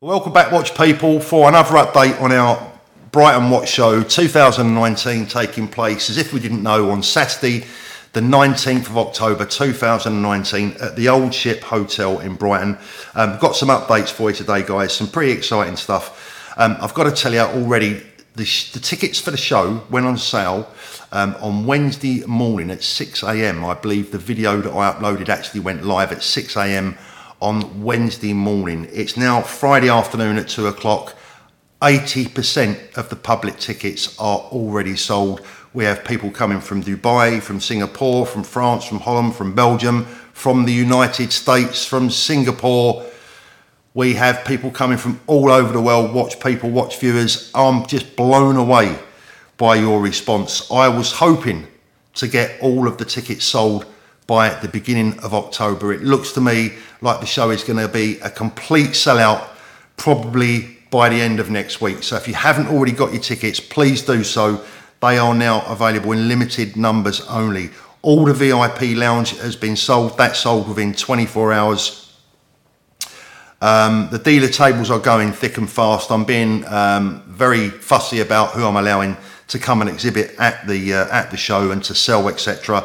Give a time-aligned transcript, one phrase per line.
[0.00, 2.72] Welcome back, watch people, for another update on our
[3.10, 7.66] Brighton Watch Show 2019 taking place, as if we didn't know, on Saturday,
[8.12, 12.78] the 19th of October 2019 at the Old Ship Hotel in Brighton.
[13.16, 16.54] Um, got some updates for you today, guys, some pretty exciting stuff.
[16.56, 18.00] Um, I've got to tell you already,
[18.36, 20.72] the, sh- the tickets for the show went on sale
[21.10, 23.64] um, on Wednesday morning at 6 a.m.
[23.64, 26.96] I believe the video that I uploaded actually went live at 6 a.m
[27.40, 28.88] on Wednesday morning.
[28.92, 31.14] It's now Friday afternoon at two o'clock.
[31.80, 35.42] 80% of the public tickets are already sold.
[35.72, 40.64] We have people coming from Dubai, from Singapore, from France, from Holland, from Belgium, from
[40.64, 43.04] the United States, from Singapore.
[43.94, 47.52] We have people coming from all over the world, watch people, watch viewers.
[47.54, 48.98] I'm just blown away
[49.56, 50.68] by your response.
[50.70, 51.68] I was hoping
[52.14, 53.86] to get all of the tickets sold
[54.28, 55.92] by the beginning of October.
[55.92, 59.48] It looks to me like the show is going to be a complete sellout
[59.96, 62.02] probably by the end of next week.
[62.02, 64.62] So if you haven't already got your tickets, please do so.
[65.00, 67.70] They are now available in limited numbers only.
[68.02, 70.18] All the VIP lounge has been sold.
[70.18, 72.04] That sold within 24 hours.
[73.62, 76.12] Um, the dealer tables are going thick and fast.
[76.12, 79.16] I'm being um, very fussy about who I'm allowing
[79.48, 82.84] to come and exhibit at the uh, at the show and to sell, etc.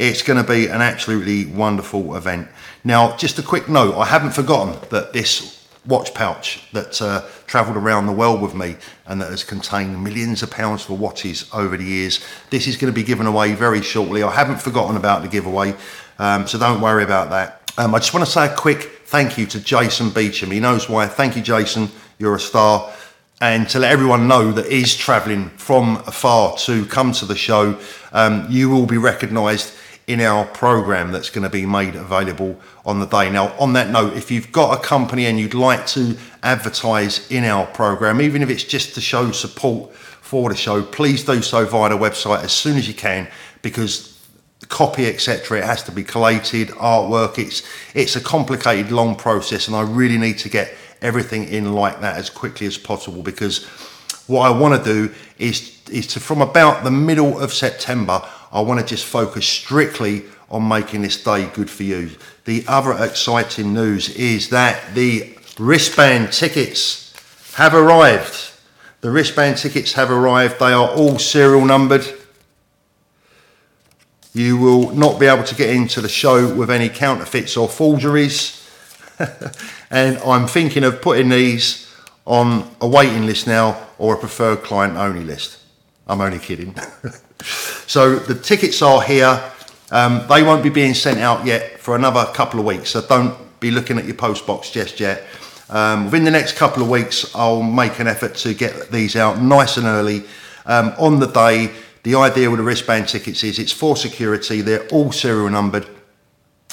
[0.00, 2.48] It's going to be an absolutely wonderful event.
[2.84, 7.76] Now, just a quick note I haven't forgotten that this watch pouch that uh, travelled
[7.76, 11.76] around the world with me and that has contained millions of pounds for watches over
[11.76, 12.24] the years.
[12.48, 14.22] This is going to be given away very shortly.
[14.22, 15.74] I haven't forgotten about the giveaway,
[16.18, 17.70] um, so don't worry about that.
[17.76, 20.50] Um, I just want to say a quick thank you to Jason Beecham.
[20.50, 21.08] He knows why.
[21.08, 21.90] Thank you, Jason.
[22.18, 22.90] You're a star.
[23.42, 27.78] And to let everyone know that is travelling from afar to come to the show,
[28.12, 29.74] um, you will be recognised
[30.10, 33.30] in our program that's going to be made available on the day.
[33.30, 37.44] Now, on that note, if you've got a company and you'd like to advertise in
[37.44, 41.64] our program, even if it's just to show support for the show, please do so
[41.64, 43.28] via the website as soon as you can
[43.62, 44.18] because
[44.68, 47.62] copy etc it has to be collated artwork it's
[47.94, 52.16] it's a complicated long process and i really need to get everything in like that
[52.18, 53.64] as quickly as possible because
[54.28, 58.60] what i want to do is is to from about the middle of september I
[58.60, 62.10] want to just focus strictly on making this day good for you.
[62.44, 67.12] The other exciting news is that the wristband tickets
[67.54, 68.52] have arrived.
[69.00, 70.58] The wristband tickets have arrived.
[70.58, 72.06] They are all serial numbered.
[74.32, 78.56] You will not be able to get into the show with any counterfeits or forgeries.
[79.90, 81.92] and I'm thinking of putting these
[82.26, 85.58] on a waiting list now or a preferred client only list.
[86.06, 86.74] I'm only kidding.
[87.44, 89.42] so the tickets are here.
[89.90, 92.90] Um, they won't be being sent out yet for another couple of weeks.
[92.90, 95.24] So don't be looking at your post box just yet.
[95.68, 99.40] Um, within the next couple of weeks, I'll make an effort to get these out
[99.40, 100.24] nice and early.
[100.66, 101.70] Um, on the day,
[102.02, 104.62] the idea with the wristband tickets is it's for security.
[104.62, 105.86] They're all serial numbered.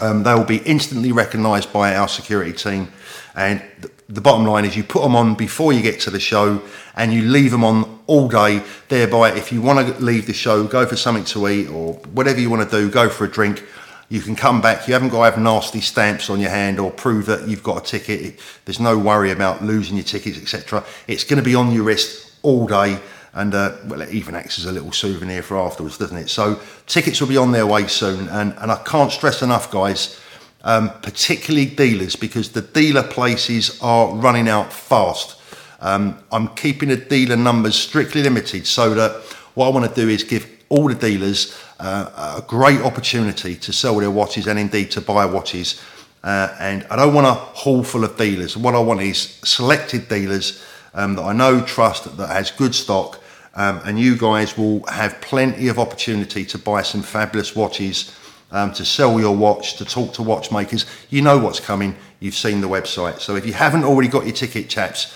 [0.00, 2.92] Um, they will be instantly recognised by our security team.
[3.34, 3.62] And
[4.08, 6.62] the bottom line is you put them on before you get to the show
[6.96, 8.62] and you leave them on all day.
[8.88, 12.40] Thereby, if you want to leave the show, go for something to eat or whatever
[12.40, 13.62] you want to do, go for a drink.
[14.08, 14.88] You can come back.
[14.88, 17.82] You haven't got to have nasty stamps on your hand or prove that you've got
[17.82, 18.40] a ticket.
[18.64, 20.82] There's no worry about losing your tickets, etc.
[21.06, 22.98] It's going to be on your wrist all day,
[23.34, 26.30] and uh, well, it even acts as a little souvenir for afterwards, doesn't it?
[26.30, 30.18] So tickets will be on their way soon, and and I can't stress enough, guys.
[30.64, 35.40] Um, particularly dealers, because the dealer places are running out fast.
[35.80, 39.22] Um, I'm keeping the dealer numbers strictly limited so that
[39.54, 43.72] what I want to do is give all the dealers uh, a great opportunity to
[43.72, 45.80] sell their watches and indeed to buy watches.
[46.24, 48.56] Uh, and I don't want a hall full of dealers.
[48.56, 50.64] What I want is selected dealers
[50.94, 53.22] um, that I know, trust, that has good stock.
[53.54, 58.16] Um, and you guys will have plenty of opportunity to buy some fabulous watches,
[58.50, 60.86] um, to sell your watch, to talk to watchmakers.
[61.10, 61.96] You know what's coming.
[62.20, 63.20] You've seen the website.
[63.20, 65.14] So if you haven't already got your ticket, chaps,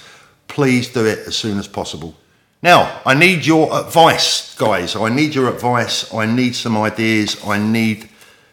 [0.48, 2.14] please do it as soon as possible.
[2.62, 4.94] Now, I need your advice, guys.
[4.94, 6.12] I need your advice.
[6.14, 7.36] I need some ideas.
[7.44, 8.08] I need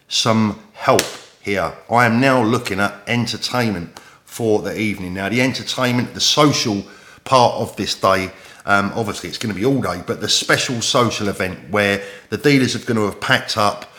[0.08, 1.04] some help
[1.42, 1.72] here.
[1.88, 5.14] I am now looking at entertainment for the evening.
[5.14, 6.84] Now, the entertainment, the social
[7.24, 8.32] part of this day,
[8.66, 12.36] um, obviously it's going to be all day, but the special social event where the
[12.36, 13.89] dealers are going to have packed up,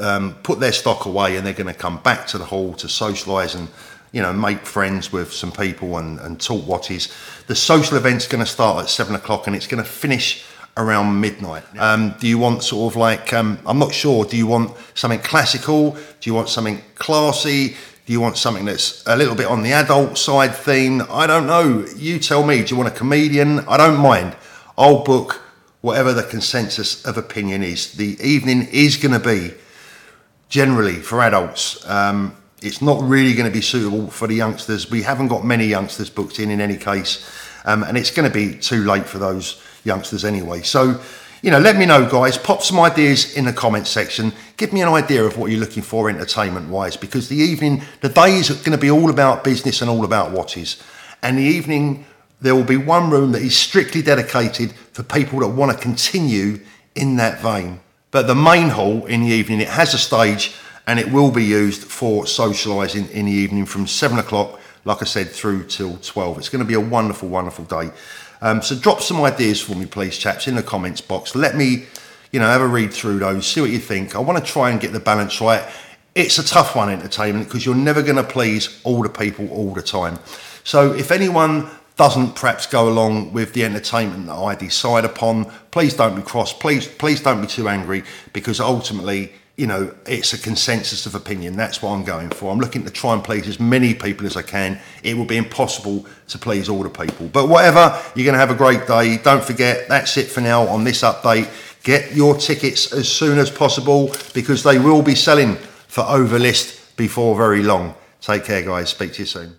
[0.00, 2.86] um, put their stock away, and they're going to come back to the hall to
[2.86, 3.68] socialise and
[4.12, 7.12] you know, make friends with some people and, and talk what is.
[7.46, 10.44] The social event's going to start at seven o'clock and it's going to finish
[10.76, 11.64] around midnight.
[11.78, 15.20] Um, do you want sort of like, um, I'm not sure, do you want something
[15.20, 15.90] classical?
[15.90, 17.76] Do you want something classy?
[18.06, 21.02] Do you want something that's a little bit on the adult side theme?
[21.10, 21.84] I don't know.
[21.94, 22.62] You tell me.
[22.62, 23.60] Do you want a comedian?
[23.60, 24.34] I don't mind.
[24.78, 25.42] I'll book
[25.82, 27.92] whatever the consensus of opinion is.
[27.92, 29.52] The evening is going to be
[30.48, 31.88] generally for adults.
[31.88, 34.90] Um, it's not really going to be suitable for the youngsters.
[34.90, 37.28] We haven't got many youngsters booked in in any case,
[37.64, 40.62] um, and it's going to be too late for those youngsters anyway.
[40.62, 41.00] So,
[41.42, 42.36] you know, let me know, guys.
[42.36, 44.32] Pop some ideas in the comments section.
[44.56, 48.08] Give me an idea of what you're looking for entertainment wise, because the evening, the
[48.08, 50.82] day is going to be all about business and all about watches.
[51.22, 52.06] And the evening,
[52.40, 56.58] there will be one room that is strictly dedicated for people that want to continue
[56.96, 57.80] in that vein.
[58.10, 60.54] But the main hall in the evening, it has a stage
[60.86, 65.04] and it will be used for socialising in the evening from seven o'clock, like I
[65.04, 66.38] said, through till 12.
[66.38, 67.90] It's going to be a wonderful, wonderful day.
[68.40, 71.34] Um, so drop some ideas for me, please, chaps, in the comments box.
[71.34, 71.84] Let me,
[72.32, 74.14] you know, have a read through those, see what you think.
[74.14, 75.62] I want to try and get the balance right.
[76.14, 79.74] It's a tough one, entertainment, because you're never going to please all the people all
[79.74, 80.18] the time.
[80.64, 85.94] So if anyone doesn't perhaps go along with the entertainment that I decide upon, please
[85.94, 86.52] don't be cross.
[86.52, 91.56] Please, please don't be too angry, because ultimately you know, it's a consensus of opinion.
[91.56, 92.52] That's what I'm going for.
[92.52, 94.78] I'm looking to try and please as many people as I can.
[95.02, 97.26] It will be impossible to please all the people.
[97.26, 99.18] But whatever, you're going to have a great day.
[99.18, 101.50] Don't forget, that's it for now on this update.
[101.82, 105.56] Get your tickets as soon as possible because they will be selling
[105.88, 107.96] for overlist before very long.
[108.20, 108.90] Take care, guys.
[108.90, 109.58] Speak to you soon.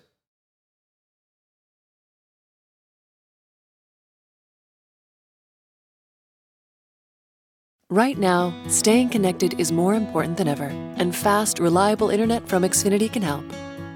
[7.91, 13.11] Right now, staying connected is more important than ever, and fast, reliable internet from Xfinity
[13.11, 13.43] can help.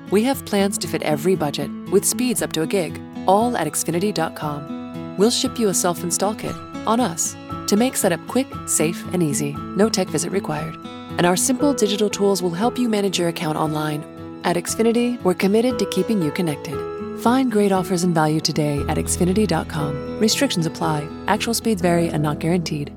[0.09, 3.67] We have plans to fit every budget, with speeds up to a gig, all at
[3.67, 5.15] Xfinity.com.
[5.17, 6.55] We'll ship you a self install kit
[6.87, 7.35] on us
[7.67, 10.73] to make setup quick, safe, and easy, no tech visit required.
[11.19, 14.01] And our simple digital tools will help you manage your account online.
[14.43, 17.21] At Xfinity, we're committed to keeping you connected.
[17.21, 20.17] Find great offers and value today at Xfinity.com.
[20.17, 22.91] Restrictions apply, actual speeds vary and not guaranteed.